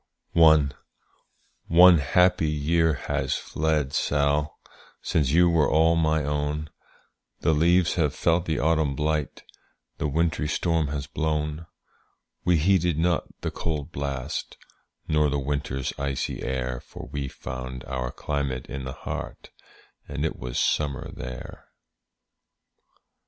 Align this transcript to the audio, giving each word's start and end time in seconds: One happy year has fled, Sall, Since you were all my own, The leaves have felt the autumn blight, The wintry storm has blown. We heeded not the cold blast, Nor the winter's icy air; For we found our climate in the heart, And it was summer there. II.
One 0.31 1.99
happy 1.99 2.49
year 2.49 2.93
has 2.93 3.35
fled, 3.35 3.93
Sall, 3.93 4.59
Since 5.03 5.29
you 5.29 5.47
were 5.47 5.69
all 5.69 5.95
my 5.95 6.23
own, 6.23 6.71
The 7.41 7.53
leaves 7.53 7.93
have 7.93 8.15
felt 8.15 8.45
the 8.45 8.57
autumn 8.57 8.95
blight, 8.95 9.43
The 9.99 10.07
wintry 10.07 10.47
storm 10.47 10.87
has 10.87 11.05
blown. 11.05 11.67
We 12.43 12.57
heeded 12.57 12.97
not 12.97 13.25
the 13.41 13.51
cold 13.51 13.91
blast, 13.91 14.57
Nor 15.07 15.29
the 15.29 15.37
winter's 15.37 15.93
icy 15.99 16.41
air; 16.41 16.79
For 16.79 17.05
we 17.11 17.27
found 17.27 17.83
our 17.83 18.09
climate 18.11 18.65
in 18.65 18.85
the 18.85 18.93
heart, 18.93 19.51
And 20.07 20.25
it 20.25 20.35
was 20.35 20.57
summer 20.59 21.11
there. 21.11 21.65
II. 22.87 22.93